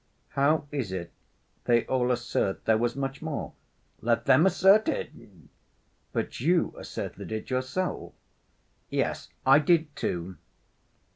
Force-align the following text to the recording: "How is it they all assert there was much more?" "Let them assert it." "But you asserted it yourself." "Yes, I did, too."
"How 0.29 0.65
is 0.71 0.91
it 0.91 1.11
they 1.65 1.85
all 1.85 2.11
assert 2.11 2.65
there 2.65 2.75
was 2.79 2.95
much 2.95 3.21
more?" 3.21 3.53
"Let 4.01 4.25
them 4.25 4.47
assert 4.47 4.87
it." 4.89 5.11
"But 6.11 6.39
you 6.39 6.73
asserted 6.75 7.31
it 7.31 7.51
yourself." 7.51 8.13
"Yes, 8.89 9.29
I 9.45 9.59
did, 9.59 9.95
too." 9.95 10.37